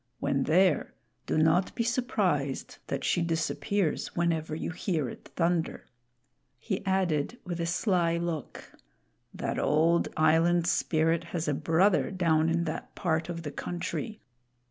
[0.19, 0.95] When there,
[1.27, 5.85] do not be surprised that she disappears whenever you hear it thunder."
[6.57, 8.73] He added, with a sly look,
[9.31, 14.21] "That old Island Spirit has a brother down in that part of the country.